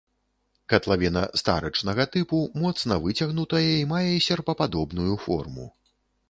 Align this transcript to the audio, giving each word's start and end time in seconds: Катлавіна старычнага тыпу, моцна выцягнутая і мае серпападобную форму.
Катлавіна 0.71 1.21
старычнага 1.41 2.05
тыпу, 2.15 2.39
моцна 2.63 2.97
выцягнутая 3.05 3.63
і 3.75 3.85
мае 3.93 4.09
серпападобную 4.29 5.13
форму. 5.29 5.69